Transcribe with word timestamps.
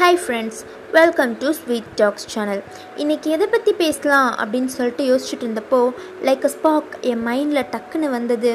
Hi 0.00 0.18
friends 0.20 0.60
welcome 0.96 1.32
to 1.40 1.48
sweet 1.56 1.88
talks 1.98 2.26
channel 2.32 2.60
இன்றைக்கி 3.02 3.28
எதை 3.34 3.46
பற்றி 3.54 3.72
பேசலாம் 3.80 4.28
அப்படின்னு 4.42 4.70
சொல்லிட்டு 4.74 5.02
யோசிச்சுட்டு 5.08 5.44
இருந்தப்போ 5.46 5.80
லைக் 6.26 6.44
அ 6.48 6.50
ஸ்பாக் 6.54 6.92
என் 7.10 7.20
மைண்டில் 7.26 7.60
டக்குன்னு 7.72 8.08
வந்தது 8.14 8.52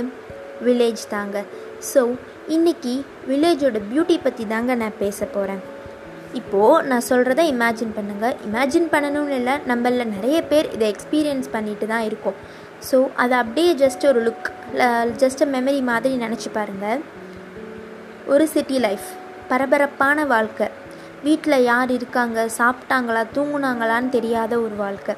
வில்லேஜ் 0.67 1.03
தாங்க. 1.13 1.43
ஸோ 1.89 2.01
இன்றைக்கி 2.55 2.93
வில்லேஜோட 3.31 3.79
பியூட்டி 3.89 4.15
பற்றி 4.23 4.45
தாங்க 4.53 4.75
நான் 4.81 4.97
பேச 5.01 5.27
போகிறேன் 5.35 5.61
இப்போது 6.39 6.79
நான் 6.91 7.05
சொல்கிறத 7.09 7.43
இமேஜின் 7.53 7.93
பண்ணுங்கள் 7.97 8.35
இமேஜின் 8.47 8.89
பண்ணணும்னு 8.93 9.37
இல்லை 9.41 9.57
நம்மள 9.71 10.07
நிறைய 10.15 10.39
பேர் 10.53 10.69
இதை 10.77 10.87
எக்ஸ்பீரியன்ஸ் 10.93 11.49
பண்ணிட்டு 11.57 11.87
தான் 11.93 12.07
இருக்கோம். 12.09 12.39
ஸோ 12.89 12.99
அதை 13.25 13.37
அப்படியே 13.43 13.73
ஜஸ்ட் 13.83 14.05
ஒரு 14.13 14.23
லுக் 14.29 14.49
ஜஸ்ட் 15.23 15.43
மெமரி 15.57 15.83
மாதிரி 15.91 16.15
நினச்சி 16.25 16.51
பாருங்கள் 16.57 17.03
ஒரு 18.33 18.47
சிட்டி 18.55 18.79
லைஃப் 18.87 19.07
பரபரப்பான 19.51 20.25
வாழ்க்கை. 20.33 20.69
வீட்டில் 21.23 21.63
யார் 21.63 21.89
இருக்காங்க 21.89 22.39
சாப்பிட்டாங்களா 22.57 23.21
தூங்குனாங்களான்னு 23.35 24.09
தெரியாத 24.09 24.53
ஒரு 24.59 24.75
வாழ்க்கை. 24.75 25.13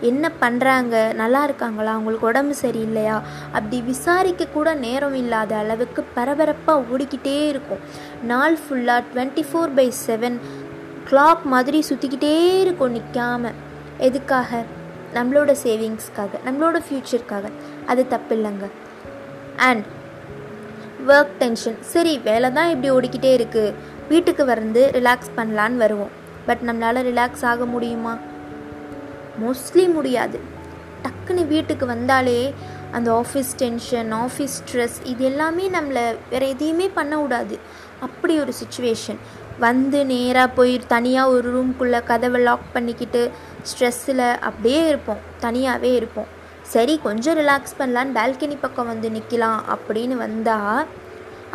என்ன 0.00 0.30
பண்ணுறாங்க 0.40 1.14
நல்லா 1.20 1.44
இருக்காங்களா 1.44 1.90
அவங்களுக்கு 1.92 2.28
உடம்பு 2.30 2.54
சரியில்லையா 2.62 3.16
அப்படி 3.52 3.80
விசாரிக்க 3.82 4.46
கூட 4.46 4.74
நேரம் 4.74 5.14
இல்லாத 5.14 5.56
அளவுக்கு 5.56 6.02
பரபரப்பாக 6.16 6.84
ஓடிக்கிட்டே 6.92 7.36
இருக்கும். 7.48 7.82
நாள் 8.32 8.58
ஃபுல்லாக 8.62 9.04
twenty 9.12 9.44
four 9.48 9.74
by 9.74 9.92
seven 10.06 10.38
clock 11.10 11.44
மாதிரி 11.54 11.80
சுற்றிக்கிட்டே 11.90 12.34
இருக்கும் 12.60 12.94
நிற்காம 12.98 13.52
எதுக்காக? 14.08 14.62
நம்மளோட 15.14 15.50
சேவிங்ஸ்க்காக 15.64 16.38
நம்மளோட 16.44 16.76
ஃப்யூச்சருக்காக 16.84 17.46
அது 17.86 18.02
தப்பு 18.12 18.34
இல்லைங்க. 18.36 18.68
அண்ட் 19.56 19.86
ஒர்க் 21.06 21.34
டென்ஷன் 21.38 21.78
சரி 21.80 22.18
வேலை 22.18 22.52
தான் 22.52 22.70
இப்படி 22.70 22.90
ஓடிக்கிட்டே 22.96 23.30
இருக்குது 23.38 23.74
வீட்டுக்கு 24.12 24.44
வந்து 24.44 24.82
ரிலாக்ஸ் 24.94 25.30
பண்ணலான்னு 25.36 25.82
வருவோம். 25.84 26.12
பட் 26.46 26.62
நம்மளால் 26.66 27.06
ரிலாக்ஸ் 27.08 27.44
ஆக 27.50 27.66
முடியுமா? 27.74 28.14
மோஸ்ட்லி 29.42 29.84
முடியாது. 29.92 30.38
டக்குன்னு 31.04 31.44
வீட்டுக்கு 31.52 31.86
வந்தாலே 31.86 32.40
அந்த 32.96 33.08
ஆஃபீஸ் 33.20 33.52
டென்ஷன் 33.56 34.10
ஆஃபீஸ் 34.14 34.56
ஸ்ட்ரெஸ் 34.58 34.98
இது 35.12 35.24
எல்லாமே 35.24 35.64
நம்மளை 35.76 36.04
வேறு 36.30 36.48
எதையுமே 36.48 36.88
பண்ண 36.98 37.20
விடாது. 37.20 37.56
அப்படி 38.06 38.34
ஒரு 38.44 38.52
சுச்சுவேஷன் 38.62 39.20
வந்து 39.58 40.00
நேராக 40.12 40.48
போய் 40.56 40.74
தனியாக 40.94 41.34
ஒரு 41.36 41.48
ரூம்குள்ளே 41.56 42.00
கதவை 42.10 42.40
லாக் 42.42 42.72
பண்ணிக்கிட்டு 42.72 43.22
ஸ்ட்ரெஸ்ஸில் 43.70 44.26
அப்படியே 44.48 44.82
இருப்போம். 44.88 45.22
தனியாகவே 45.40 45.90
இருப்போம். 46.00 46.30
சரி 46.74 46.94
கொஞ்சம் 47.02 47.38
ரிலாக்ஸ் 47.38 47.76
பண்ணலான்னு 47.78 48.16
பால்கனி 48.18 48.56
பக்கம் 48.60 48.90
வந்து 48.92 49.08
நிற்கலாம் 49.16 49.60
அப்படின்னு 49.74 50.14
வந்தால் 50.24 50.86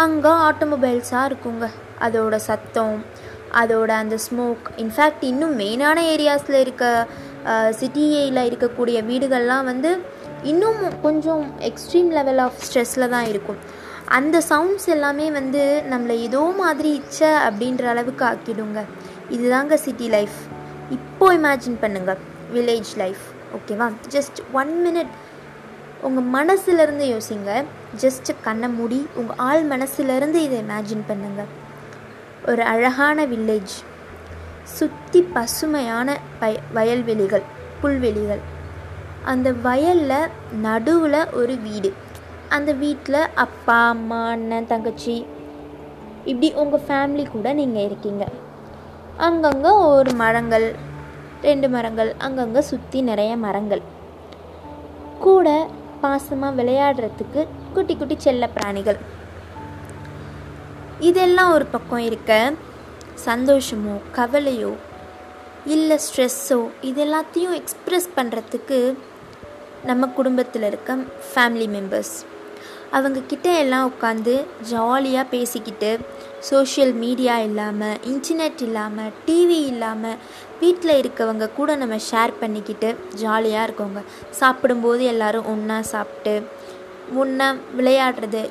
அங்கே 0.04 0.32
ஆட்டோமொபைல்ஸாக 0.48 1.28
இருக்குங்க. 1.30 1.66
அதோட 2.06 2.36
சத்தம் 2.50 2.98
அதோட 3.62 3.92
அந்த 4.02 4.16
ஸ்மோக் 4.26 4.66
இன்ஃபேக்ட் 4.84 5.24
இன்னும் 5.32 5.54
மெயினான 5.60 5.98
ஏரியாஸில் 6.14 6.58
இருக்க 6.66 6.86
சிட்டியில் 7.80 8.42
இருக்கக்கூடிய 8.50 8.98
வீடுகள்லாம் 9.10 9.68
வந்து 9.72 9.92
இன்னும் 10.52 10.82
கொஞ்சம் 11.06 11.44
எக்ஸ்ட்ரீம் 11.70 12.10
லெவல் 12.18 12.42
ஆஃப் 12.46 12.60
ஸ்ட்ரெஸ்ஸில் 12.66 13.12
தான் 13.14 13.28
இருக்கும். 13.32 13.60
அந்த 14.18 14.42
சவுண்ட்ஸ் 14.50 14.90
எல்லாமே 14.96 15.28
வந்து 15.38 15.64
நம்மளை 15.92 16.16
ஏதோ 16.28 16.42
மாதிரி 16.62 16.92
இச்ச 17.00 17.20
அப்படின்ற 17.48 17.86
அளவுக்கு 17.94 18.26
ஆக்கிடுங்க. 18.32 18.82
இதுதாங்க 19.36 19.76
சிட்டி 19.86 20.10
லைஃப் 20.18 20.38
இப்போ 20.98 21.28
இமேஜின் 21.38 21.80
பண்ணுங்கள் 21.84 22.22
வில்லேஜ் 22.56 22.92
லைஃப் 23.04 23.24
ஓகேவா 23.58 23.88
ஜஸ்ட் 24.16 24.40
ஒன் 24.62 24.74
மினிட் 24.86 25.12
உங்கள் 26.06 26.30
மனசுலேருந்து 26.38 27.06
யோசிங்க. 27.14 27.52
ஜஸ்ட்டு 28.02 28.32
கண்ணை 28.46 28.68
மூடி 28.70 29.00
உங்கள் 29.20 29.38
ஆள் 29.48 29.64
மனசுலேருந்து 29.72 30.40
இதை 30.48 30.58
இமேஜின் 30.66 31.08
பண்ணுங்கள் 31.10 31.54
ஒரு 32.50 32.64
அழகான 32.74 33.26
வில்லேஜ் 33.26 33.76
சுற்றி 34.78 35.20
பசுமையான 35.36 36.18
பய 36.40 36.58
வயல்வெளிகள் 36.78 37.46
புல்வெளிகள். 37.82 38.42
அந்த 39.32 39.48
வயலில் 39.66 40.32
நடுவில் 40.66 41.22
ஒரு 41.40 41.56
வீடு. 41.66 41.90
அந்த 42.56 42.72
வீட்டில் 42.84 43.22
அப்பா 43.46 43.78
அம்மா 43.94 44.20
அண்ணன் 44.34 44.70
தங்கச்சி. 44.74 45.16
இப்படி 46.32 46.50
உங்கள் 46.62 46.86
ஃபேமிலி 46.88 47.26
கூட 47.32 47.48
நீங்கள் 47.60 47.88
இருக்கீங்க. 47.88 48.26
அங்கங்கே 49.28 49.72
ஒரு 49.96 50.12
மரங்கள் 50.24 50.68
ரெண்டு 51.42 51.70
மரங்கள் 51.76 52.12
அங்கங்கே 52.28 52.62
சுற்றி 52.62 53.02
நிறைய 53.02 53.32
மரங்கள். 53.46 53.84
கூட 55.26 55.50
பாசமாக 56.02 56.58
விளையாடுறதுக்கு 56.62 57.48
குட்டி 57.74 57.96
குட்டி 57.96 58.16
செல்ல 58.18 58.50
பிராணிகள். 58.50 58.98
இதெல்லாம் 61.00 61.52
ஒரு 61.52 61.66
பக்கம் 61.66 62.00
இருக்க 62.00 62.54
சந்தோஷமோ 63.26 63.96
கவலையோ 64.16 64.74
இல்லை 65.66 66.00
ஸ்ட்ரெஸ்ஸோ 66.06 66.70
இது 66.82 67.06
எல்லாத்தையும் 67.06 67.62
எக்ஸ்ப்ரெஸ் 67.62 68.10
பண்ணுறதுக்கு 68.16 68.98
நம்ம 69.84 70.08
குடும்பத்தில் 70.08 70.64
இருக்க 70.64 70.96
ஃபேமிலி 70.96 71.68
மெம்பர்ஸ் 71.76 72.16
அவங்கக்கிட்ட 72.92 73.58
எல்லாம் 73.58 73.92
உட்காந்து 73.92 74.46
ஜாலியாக 74.62 75.30
பேசிக்கிட்டு 75.30 76.00
சோஷியல் 76.50 76.94
மீடியா 77.04 77.36
இல்லாமல் 77.48 77.98
இன்டர்நெட் 78.12 78.62
இல்லாமல் 78.68 79.12
டிவி 79.28 79.60
இல்லாமல் 79.72 80.20
வீட்டில் 80.62 81.00
இருக்கவங்க 81.02 81.46
கூட 81.58 81.70
நம்ம 81.82 81.96
ஷேர் 82.10 82.34
பண்ணிக்கிட்டு 82.42 82.90
ஜாலியாக 83.24 83.68
இருக்கோங்க. 83.68 84.02
சாப்பிடும்போது 84.40 85.04
எல்லோரும் 85.14 85.50
ஒன்றா 85.54 85.78
சாப்பிட்டு 85.94 86.36
ஒன்றா 87.22 87.48
விளையாடுறது 87.78 88.42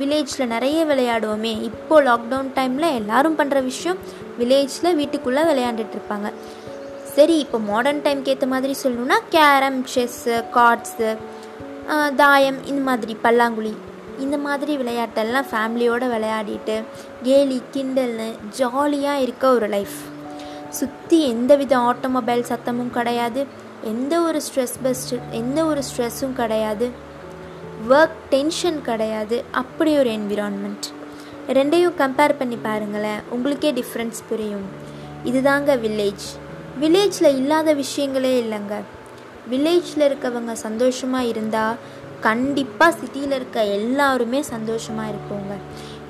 வில்லேஜில் 0.00 0.52
நிறைய 0.54 0.78
விளையாடுவோமே. 0.90 1.52
இப்போது 1.68 2.04
லாக்டவுன் 2.08 2.50
டைமில் 2.58 2.96
எல்லோரும் 3.00 3.38
பண்ணுற 3.38 3.58
விஷயம் 3.70 4.00
வில்லேஜில் 4.40 4.96
வீட்டுக்குள்ளே 5.00 5.44
விளையாண்டுட்டு 5.50 5.96
இருப்பாங்க. 5.98 6.30
சரி 7.14 7.36
இப்போ 7.44 7.58
மாடர்ன் 7.70 8.04
டைம்க்கு 8.04 8.32
ஏற்ற 8.34 8.46
மாதிரி 8.52 8.74
சொல்லணுன்னா 8.82 9.16
கேரம் 9.36 9.80
செஸ்ஸு 9.94 10.36
கார்ட்ஸு 10.56 11.10
தாயம் 12.20 12.60
இந்த 12.70 12.82
மாதிரி 12.88 13.14
பல்லாங்குழி 13.24 13.72
இந்த 14.18 14.38
மாதிரி 14.38 14.76
விளையாட்டெல்லாம் 14.76 15.48
ஃபேமிலியோடு 15.52 16.06
விளையாடிட்டு 16.14 16.82
கேலி 17.22 17.62
கிண்டல்னு 17.72 18.30
ஜாலியாக 18.50 19.20
இருக்க 19.20 19.52
ஒரு 19.52 19.68
லைஃப் 19.68 19.96
சுற்றி 20.68 21.28
எந்த 21.28 21.56
வித 21.56 21.78
ஆட்டோமொபைல் 21.78 22.44
சத்தமும் 22.52 22.90
கிடையாது 22.90 23.46
எந்த 23.84 24.20
ஒரு 24.20 24.40
ஸ்ட்ரெஸ் 24.40 24.76
பெஸ்ட் 24.82 25.14
எந்த 25.30 25.64
ஒரு 25.64 25.82
ஸ்ட்ரெஸ்ஸும் 25.88 26.32
கிடையாது. 26.32 26.90
ஒர்க் 27.90 28.18
டென்ஷன் 28.28 28.82
கிடையாது. 28.82 29.44
அப்படி 29.50 29.98
ஒரு 29.98 30.10
என்விரான்மெண்ட் 30.10 30.86
ரெண்டையும் 31.48 31.98
கம்பேர் 31.98 32.38
பண்ணி 32.38 32.58
பாருங்களேன். 32.62 33.20
உங்களுக்கே 33.30 33.72
டிஃப்ரென்ஸ் 33.72 34.20
புரியும். 34.28 34.66
இதுதாங்க 35.24 35.76
வில்லேஜ் 35.84 36.26
வில்லேஜில் 36.80 37.36
இல்லாத 37.36 37.74
விஷயங்களே 37.74 38.34
இல்லைங்க. 38.42 38.74
வில்லேஜில் 39.50 40.06
இருக்கவங்க 40.10 40.52
சந்தோஷமாக 40.52 41.24
இருந்தால் 41.24 41.76
கண்டிப்பாக 42.26 42.96
சிட்டியில் 43.00 43.36
இருக்க 43.38 43.64
எல்லாருமே 43.78 44.40
சந்தோஷமாக 44.52 45.12
இருப்போங்க. 45.12 45.52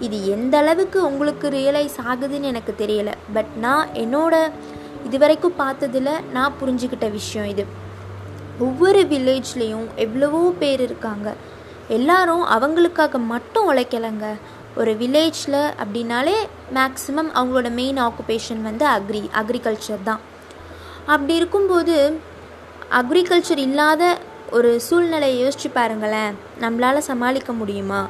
இது 0.06 0.16
எந்த 0.34 0.54
அளவுக்கு 0.62 0.98
உங்களுக்கு 1.08 1.46
ரியலைஸ் 1.58 1.98
ஆகுதுன்னு 2.10 2.50
எனக்கு 2.52 2.72
தெரியலை. 2.82 3.14
பட் 3.34 3.52
நான் 3.64 3.92
என்னோட 4.02 4.34
இது 5.06 5.18
வரைக்கும் 5.22 5.58
பார்த்ததில் 5.60 6.12
நான் 6.36 6.58
புரிஞ்சுக்கிட்ட 6.60 7.06
விஷயம் 7.18 7.48
இது. 7.52 7.64
ஒவ்வொரு 8.66 9.00
வில்லேஜ்லேயும் 9.12 9.86
எவ்வளவோ 10.04 10.42
பேர் 10.62 10.82
இருக்காங்க. 10.88 11.28
எல்லாரும் 11.96 12.44
அவங்களுக்காக 12.56 13.18
மட்டும் 13.32 13.68
உழைக்கலைங்க. 13.70 14.26
ஒரு 14.80 14.92
வில்லேஜில் 15.00 15.62
அப்படின்னாலே 15.82 16.36
மேக்ஸிமம் 16.76 17.30
அவங்களோட 17.38 17.70
மெயின் 17.80 17.98
ஆக்குபேஷன் 18.06 18.62
வந்து 18.68 18.84
அக்ரி 18.96 19.22
அக்ரிகல்ச்சர் 19.40 20.06
தான். 20.10 20.22
அப்படி 21.12 21.34
இருக்கும்போது 21.40 21.96
அக்ரிகல்ச்சர் 23.00 23.62
இல்லாத 23.66 24.02
ஒரு 24.56 24.70
சூழ்நிலையை 24.86 25.36
யோசிச்சு 25.42 25.68
பாருங்களேன். 25.78 26.32
நம்மளால் 26.62 27.08
சமாளிக்க 27.10 27.50
முடியுமா? 27.60 28.00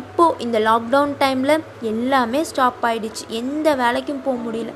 இப்போது 0.00 0.38
இந்த 0.44 0.58
லாக்டவுன் 0.68 1.12
டைமில் 1.22 1.62
எல்லாமே 1.90 2.40
ஸ்டாப் 2.50 2.82
ஆகிடுச்சு 2.88 3.24
எந்த 3.40 3.68
வேலைக்கும் 3.82 4.22
போக 4.24 4.38
முடியல. 4.46 4.72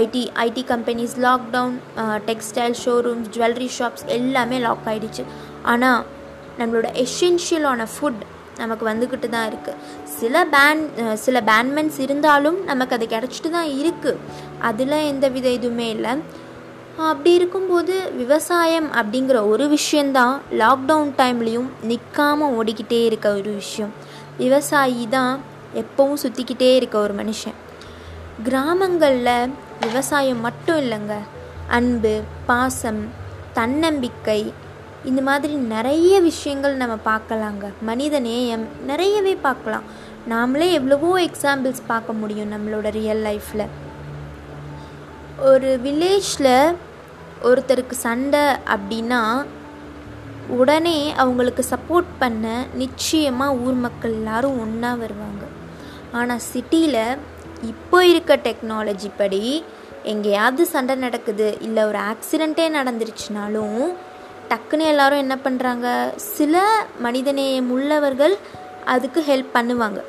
IT 0.00 0.22
IT 0.46 0.62
companies 0.72 1.14
lockdown 1.26 1.76
textile 2.28 2.76
showrooms 2.82 3.30
jewellery 3.36 3.70
shops 3.78 4.04
எல்லாமே 4.18 4.58
லாக் 4.66 4.86
ஆகிடுச்சு 4.92 5.24
ஆனால் 5.72 6.04
நம்மளோட 6.60 6.88
எசென்ஷியலான 7.04 7.86
ஃபுட் 7.94 8.22
நமக்கு 8.60 8.84
வந்துக்கிட்டு 8.90 9.28
தான் 9.34 9.48
இருக்குது 9.50 9.78
சில 10.18 10.44
பேன் 10.54 10.82
சில 11.24 11.40
பேன்மெண்ட்ஸ் 11.50 11.98
இருந்தாலும் 12.06 12.58
நமக்கு 12.70 12.96
அது 12.96 13.06
கிடச்சிட்டு 13.14 13.50
தான் 13.56 13.70
இருக்குது 13.80 14.20
அதில் 14.68 14.96
எந்த 15.12 15.26
வித 15.36 15.48
இதுவுமே 15.58 15.88
இல்லை. 15.96 16.12
அப்படி 17.08 17.34
இருக்கும்போது 17.34 17.94
விவசாயம் 18.16 18.88
அப்படிங்கிற 18.92 19.48
ஒரு 19.48 19.68
விஷயந்தான் 19.68 20.40
லாக்டவுன் 20.50 21.12
டைம்லேயும் 21.18 21.68
நிற்காமல் 21.82 22.54
ஓடிக்கிட்டே 22.58 23.04
இருக்க 23.04 23.28
ஒரு 23.32 23.52
விஷயம். 23.52 23.92
விவசாயி 24.38 25.08
தான் 25.08 25.40
எப்போவும் 25.74 26.22
சுற்றிக்கிட்டே 26.22 26.70
இருக்க 26.74 26.98
ஒரு 26.98 27.14
மனுஷன். 27.14 27.56
கிராமங்களில் 28.42 29.50
விவசாயம் 29.80 30.40
மட்டும் 30.40 30.76
இல்லைங்க. 30.76 31.16
அன்பு 31.66 32.20
பாசம் 32.46 33.02
தன்னம்பிக்கை 33.52 34.52
இந்த 35.04 35.20
மாதிரி 35.22 35.54
நிறைய 35.54 36.20
விஷயங்கள் 36.20 36.74
நம்ம 36.76 36.96
பார்க்கலாங்க. 37.04 37.66
மனித 37.80 38.20
நேயம் 38.20 38.66
நிறையவே 38.86 39.34
பார்க்கலாம். 39.34 39.82
நாமளே 40.28 40.70
எவ்வளவோ 40.72 41.12
எக்ஸாம்பிள்ஸ் 41.20 41.86
பார்க்க 41.86 42.12
முடியும் 42.12 42.52
நம்மளோட 42.52 42.90
ரியல் 42.90 43.22
லைஃப்பில் 43.28 43.66
ஒரு 45.38 45.80
வில்லேஜில் 45.84 46.54
ஒருத்தருக்கு 47.48 47.96
சண்டை 48.06 48.44
அப்படின்னா 48.74 49.20
உடனே 50.58 50.98
அவங்களுக்கு 51.22 51.62
சப்போர்ட் 51.72 52.10
பண்ண 52.22 52.46
நிச்சயமாக 52.82 53.58
ஊர் 53.64 53.78
மக்கள் 53.84 54.14
எல்லாரும் 54.20 54.60
ஒன்றா 54.64 54.90
வருவாங்க. 55.02 55.44
ஆனால் 56.18 56.44
சிட்டியில் 56.52 57.02
இப்போ 57.72 57.98
இருக்க 58.12 58.36
டெக்னாலஜி 58.46 59.10
படி 59.20 59.42
எங்கேயாவது 60.12 60.62
சண்டை 60.74 60.94
நடக்குது 61.04 61.48
இல்லை 61.66 61.82
ஒரு 61.90 62.00
ஆக்சிடெண்ட்டே 62.12 62.66
நடந்துருச்சுனாலும் 62.78 63.82
டக்குன்னு 64.50 64.86
எல்லாரும் 64.92 65.22
என்ன 65.24 65.34
பண்ணுறாங்க 65.46 65.88
சில 66.36 66.62
மனிதநேயம் 67.06 67.72
உள்ளவர்கள் 67.76 68.34
அதுக்கு 68.94 69.22
ஹெல்ப் 69.30 69.52
பண்ணுவாங்க. 69.56 70.00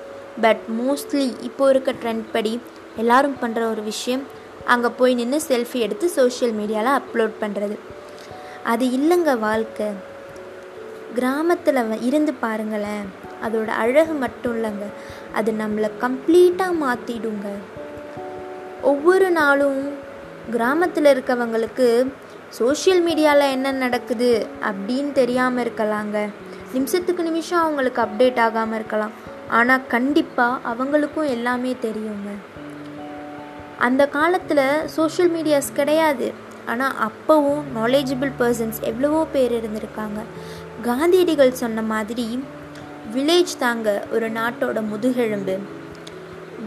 பட் 0.44 0.63
மோஸ்ட்லி 0.80 1.27
இப்போ 1.48 1.63
இருக்க 1.69 1.92
ட்ரெண்ட் 2.04 2.25
படி 2.36 2.54
எல்லாரும் 3.01 3.39
பண்ணுற 3.42 3.62
ஒரு 3.74 3.81
விஷயம் 3.92 4.24
அங்கே 4.66 4.88
போய் 4.88 5.16
நின்று 5.16 5.42
செல்ஃபி 5.48 5.74
எடுத்து 5.74 6.10
சோஷியல் 6.10 6.54
மீடியாவில் 6.54 7.00
அப்லோட் 7.00 7.31
பண்ணுறது 7.42 7.78
அது 8.63 8.86
இல்லைங்க 8.86 9.40
வாழ்க்கை. 9.40 9.86
கிராமத்தில் 11.13 12.02
இருந்து 12.02 12.34
பாருங்களேன். 12.34 13.19
அதோட 13.48 13.68
அழகு 13.68 14.13
மட்டும் 14.13 14.63
இல்லைங்க. 14.63 14.84
அது 15.34 15.52
நம்மளை 15.52 15.92
கம்ப்ளீட்டாக 16.02 16.72
மாற்றிடுங்க 16.81 17.48
ஒவ்வொரு 18.81 19.30
நாளும் 19.30 19.94
கிராமத்தில் 20.52 21.06
இருக்கவங்களுக்கு 21.06 22.13
சோஷியல் 22.50 23.04
மீடியாவில் 23.04 23.52
என்ன 23.52 23.72
நடக்குது 23.72 24.48
அப்படின்னு 24.62 25.12
தெரியாமல் 25.12 25.66
இருக்கலாங்க. 25.66 26.30
நிமிஷத்துக்கு 26.74 27.24
நிமிஷம் 27.24 27.60
அவங்களுக்கு 27.60 28.02
அப்டேட் 28.02 28.40
ஆகாமல் 28.40 28.75
இருக்கலாம். 28.75 29.12
ஆனால் 29.50 29.88
கண்டிப்பாக 29.88 30.69
அவங்களுக்கும் 30.69 31.30
எல்லாமே 31.30 31.75
தெரியுங்க. 31.81 32.30
அந்த 33.88 34.04
காலத்தில் 34.16 34.66
சோஷியல் 34.95 35.31
மீடியாஸ் 35.36 35.69
கிடையாது. 35.80 36.28
ஆனால் 36.72 36.98
அப்போவும் 37.07 37.63
நாலேஜபிள் 37.78 38.31
பர்சன்ஸ் 38.39 38.80
எவ்வளவோ 38.89 39.22
பேர் 39.36 39.54
இருந்திருக்காங்க. 39.60 40.19
காந்தியடிகள் 40.88 41.60
சொன்ன 41.62 41.81
மாதிரி 41.94 42.28
வில்லேஜ் 43.13 43.54
தாங்க 43.63 43.88
ஒரு 44.16 44.28
நாட்டோட 44.31 44.80
முதுகெலும்பு. 44.92 45.56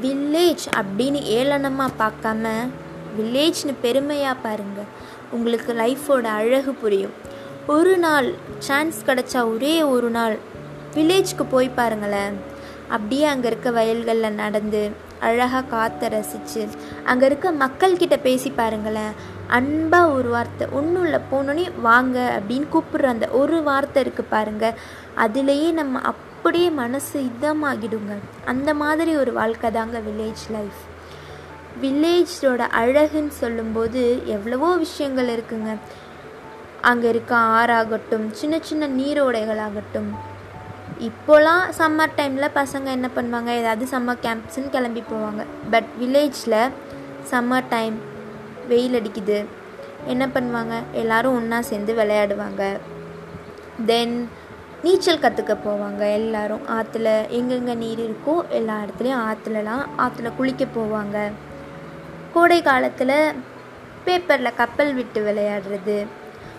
வில்லேஜ் 0.02 0.64
அப்படின்னு 0.81 1.20
ஏளனமாக 1.38 1.99
பார்க்காம 2.02 2.55
வில்லேஜ்னு 3.19 3.75
பெருமையாக 3.84 4.43
பாருங்கள் 4.46 4.90
உங்களுக்கு 5.37 5.72
லைஃபோட 5.82 6.26
அழகு 6.40 6.72
புரியும். 6.82 7.14
ஒரு 7.75 7.94
நாள் 8.05 8.28
சான்ஸ் 8.69 8.99
கிடச்சா 9.06 9.40
ஒரே 9.52 9.75
ஒரு 9.93 10.08
நாள் 10.17 10.34
வில்லேஜ்க்கு 10.96 11.44
போய் 11.55 11.76
பாருங்களேன். 11.78 12.34
அப்படியே 12.88 13.25
அங்கே 13.25 13.46
இருக்க 13.46 13.70
வயல்களில் 13.70 14.38
நடந்து 14.42 14.90
அழகாக 15.20 15.69
காற்றை 15.69 16.08
ரசித்து 16.08 16.62
அங்கே 17.04 17.26
இருக்க 17.26 17.52
மக்கள்கிட்ட 17.52 18.16
பேசி 18.22 18.50
பாருங்களேன். 18.50 19.12
அன்பாக 19.46 20.10
ஒரு 20.10 20.28
வார்த்தை 20.28 20.66
ஒன்றும் 20.78 21.04
இல்லை 21.04 21.20
போனோன்னே 21.32 21.64
வாங்க 21.81 22.19
அப்படின்னு 22.38 22.66
கூப்பிடுற 22.75 23.04
அந்த 23.14 23.28
ஒரு 23.28 23.62
வார்த்தை 23.62 24.04
இருக்குது 24.04 24.32
பாருங்கள் 24.34 24.78
அதுலேயே 25.25 25.72
நம்ம 25.72 26.00
அப்படியே 26.00 26.70
மனசு 26.70 27.25
இதமாகிடுங்க. 27.31 28.14
அந்த 28.44 28.75
மாதிரி 28.75 29.16
ஒரு 29.16 29.32
வாழ்க்கை 29.32 29.70
தாங்க 29.70 30.00
வில்லேஜ் 30.08 30.44
லைஃப் 30.56 30.82
வில்லேஜோட 31.82 32.62
அழகுன்னு 32.81 33.34
சொல்லும்போது 33.42 34.22
எவ்வளவோ 34.25 34.76
விஷயங்கள் 34.76 35.31
இருக்குங்க. 35.36 35.72
அங்கே 36.81 37.08
இருக்க 37.08 37.34
ஆறாகட்டும் 37.36 38.31
சின்ன 38.31 38.58
சின்ன 38.60 38.86
நீரோடைகளாகட்டும் 38.86 40.10
இப்போலாம் 41.08 41.62
சம்மர் 41.78 42.16
டைமில் 42.16 42.54
பசங்க 42.54 42.88
என்ன 42.96 43.08
பண்ணுவாங்க? 43.16 43.50
ஏதாவது 43.60 43.84
சம்மர் 43.92 44.20
கேம்ப்ஸ்ன்னு 44.26 44.70
கிளம்பி 44.70 45.02
போவாங்க. 45.12 45.42
பட் 45.70 45.88
வில்லேஜில் 46.00 46.58
சம்மர் 47.30 47.68
டைம் 47.68 47.96
வெயில் 48.68 48.96
அடிக்குது. 49.00 49.38
என்ன 50.06 50.24
பண்ணுவாங்க? 50.26 50.74
எல்லோரும் 50.92 51.34
ஒன்றா 51.34 51.60
சேர்ந்து 51.60 51.94
விளையாடுவாங்க. 51.94 52.62
தென் 53.86 54.28
நீச்சல் 54.82 55.22
கற்றுக்க 55.24 55.54
போவாங்க 55.66 56.12
எல்லாரும். 56.12 56.64
ஆற்றுல 56.76 57.10
எங்கெங்கே 57.28 57.74
நீர் 57.74 58.02
இருக்கோ 58.06 58.34
எல்லா 58.48 58.76
இடத்துலையும் 58.84 59.22
ஆற்றுலலாம் 59.28 59.84
ஆற்றுல 59.98 60.30
குளிக்க 60.36 60.64
போவாங்க. 60.76 61.18
கோடை 62.34 62.62
காலத்தில் 62.62 63.16
பேப்பரில் 64.04 64.58
கப்பல் 64.60 64.94
விட்டு 64.94 65.20
விளையாடுறது. 65.28 66.06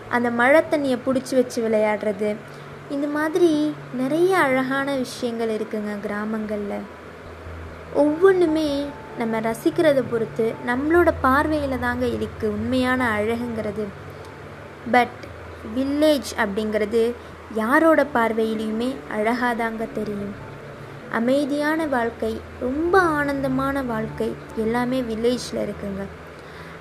அந்த 0.10 0.30
மழை 0.30 0.62
தண்ணியை 0.72 0.98
பிடிச்சி 1.06 1.34
வச்சு 1.36 1.60
விளையாடுறது. 1.68 2.30
இந்த 2.90 3.08
மாதிரி 3.08 3.74
நிறைய 3.94 4.38
அழகான 4.38 4.96
விஷயங்கள் 4.96 5.50
இருக்குங்க 5.50 6.00
கிராமங்களில். 6.02 6.84
ஒவ்வொன்றுமே 7.94 8.86
நம்ம 9.18 9.40
ரசிக்கிறத 9.40 10.04
பொறுத்து 10.10 10.54
நம்மளோட 10.68 11.14
பார்வையில் 11.22 11.80
தாங்க 11.80 12.06
இருக்குது 12.06 12.54
உண்மையான 12.58 13.08
அழகுங்கிறது. 13.18 13.86
பட் 14.92 15.22
வில்லேஜ் 15.76 16.32
அப்படிங்கிறது 16.38 17.14
யாரோட 17.54 18.06
பார்வையிலையுமே 18.14 18.96
அழகாக 19.12 19.56
தாங்க 19.56 19.88
தெரியும். 19.94 20.36
அமைதியான 21.12 21.86
வாழ்க்கை 21.86 22.42
ரொம்ப 22.60 23.00
ஆனந்தமான 23.00 23.84
வாழ்க்கை 23.84 24.36
எல்லாமே 24.56 25.02
வில்லேஜில் 25.02 25.64
இருக்குங்க. 25.68 26.04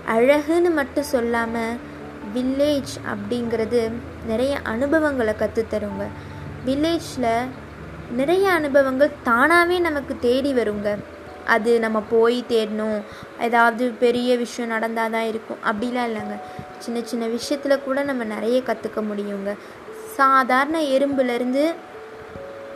அழகுன்னு 0.09 0.73
மட்டும் 0.73 1.11
சொல்லாமல் 1.15 1.77
வில்லேஜ் 2.35 2.95
அப்படிங்கிறது 3.13 3.91
நிறைய 4.27 4.59
அனுபவங்களை 4.63 5.35
கற்றுத்தருங்க 5.39 6.07
வில்லேஜில் 6.67 7.47
நிறைய 8.11 8.51
அனுபவங்கள் 8.51 9.11
தானாகவே 9.23 9.79
நமக்கு 9.79 10.17
தேடி 10.21 10.53
வருங்க. 10.53 10.99
அது 11.47 11.79
நம்ம 11.81 12.03
போய் 12.11 12.45
தேடணும். 12.49 13.03
ஏதாவது 13.41 13.91
பெரிய 13.91 14.37
விஷயம் 14.37 14.71
நடந்தால் 14.71 15.11
தான் 15.11 15.27
இருக்கும். 15.27 15.57
அப்படிலாம் 15.65 16.09
இல்லைங்க. 16.09 16.41
சின்ன 16.79 17.01
சின்ன 17.03 17.27
விஷயத்தில் 17.27 17.83
கூட 17.85 18.03
நம்ம 18.03 18.25
நிறைய 18.25 18.63
கற்றுக்க 18.67 19.01
முடியுங்க. 19.01 19.55
சாதாரண 20.07 20.81
எறும்புலேருந்து 20.81 21.75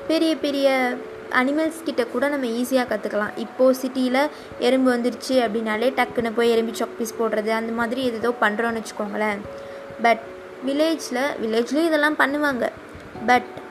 பெரிய 0.09 0.37
பெரிய 0.37 0.97
அனிமல்ஸ் 1.35 1.83
கிட்ட 1.85 2.05
கூட 2.05 2.29
நம்ம 2.29 2.47
ஈஸியாக 2.47 2.87
கற்றுக்கலாம் 2.93 3.37
இப்போது 3.37 3.79
சிட்டியில் 3.79 4.29
எறும்பு 4.59 4.95
வந்துருச்சு 4.95 5.29
அப்படின்னாலே 5.29 5.89
டக்குன்னு 5.97 6.33
போய் 6.35 6.51
எறும்பி 6.51 6.73
சாக்பீஸ் 6.73 7.15
போடுறது 7.19 7.49
அந்த 7.49 7.73
மாதிரி 7.73 8.05
எதோ 8.05 8.35
பண்ணுறோன்னு 8.41 8.83
வச்சுக்கோங்களேன். 8.83 9.39
பட் 10.03 10.21
வில்லேஜில் 10.67 11.23
வில்லேஜ்லேயும் 11.43 11.87
இதெல்லாம் 11.87 12.17
பண்ணுவாங்க. 12.17 12.69
பட் 13.27 13.67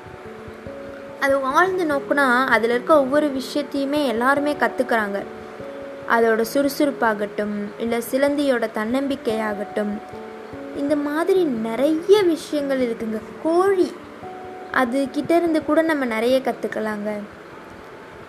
அது 1.19 1.35
ஆழ்ந்து 1.35 1.83
நோக்குனா 1.83 2.45
அதில் 2.45 2.69
இருக்க 2.69 2.99
ஒவ்வொரு 2.99 3.31
விஷயத்தையுமே 3.31 4.05
எல்லாருமே 4.05 4.53
கற்றுக்குறாங்க 4.53 5.25
அதோட 6.09 6.45
சுறுசுறுப்பாகட்டும் 6.53 7.55
இல்லை 7.77 8.03
சிலந்தியோட 8.11 8.69
தன்னம்பிக்கையாகட்டும். 8.75 10.01
இந்த 10.75 10.95
மாதிரி 10.95 11.43
நிறைய 11.43 12.21
விஷயங்கள் 12.21 12.79
இருக்குங்க. 12.79 13.21
கோழி 13.43 13.93
அது 14.71 15.07
கிட்டேருந்து 15.13 15.65
கூட 15.65 15.81
நம்ம 15.81 16.05
நிறைய 16.05 16.39
கற்றுக்கலாங்க 16.39 17.19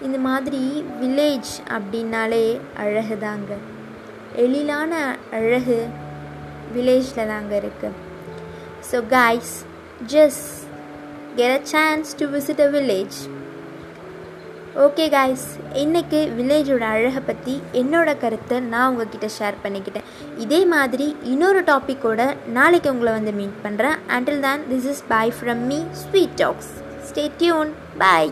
இந்த 0.02 0.18
மாதிரி 0.18 0.62
வில்லேஜ் 1.00 1.52
அப்படின்னாலே 1.70 2.44
அழகு 2.76 3.18
தாங்க 3.18 3.52
எழிலான 4.36 4.92
அழகு 5.30 5.78
வில்லேஜில் 6.72 7.26
தாங்க 7.26 7.54
இருக்குது 7.56 7.96
so 8.90 8.98
guys 9.14 9.52
just 10.06 10.48
get 11.36 11.56
a 11.58 11.60
chance 11.64 12.16
to 12.16 12.26
visit 12.26 12.60
a 12.60 12.70
village 12.70 13.18
okay 14.76 15.08
guys 15.08 15.46
இன்றைக்கு 15.74 16.18
வில்லேஜோட 16.36 16.84
அழகை 16.88 17.20
பற்றி 17.20 17.62
என்னோட 17.72 18.18
கருத்தை 18.18 18.60
நான் 18.64 18.88
உங்ககிட்ட 18.90 19.28
ஷேர் 19.38 19.62
பண்ணிக்கிட்டேன். 19.62 20.08
இதே 20.38 20.64
மாதிரி 20.64 21.06
இன்னொரு 21.24 21.60
டாப்பிக்கோட 21.62 22.20
நாளைக்கு 22.48 22.90
உங்களை 22.90 23.12
வந்து 23.12 23.32
மீட் 23.32 23.62
பண்ணுறேன் 23.64 23.96
அண்டில் 24.08 24.40
தான் 24.40 24.60
this 24.68 24.86
is 24.86 25.02
bye 25.08 25.34
from 25.38 25.64
me 25.70 25.78
sweet 26.02 26.36
talks 26.36 26.70
stay 27.08 27.30
tune 27.38 27.72
bye 27.98 28.30